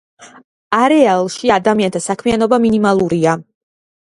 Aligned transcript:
არეალში 0.77 1.51
ადამიანთა 1.57 2.01
საქმიანობა 2.07 2.61
მინიმალურია. 2.65 3.37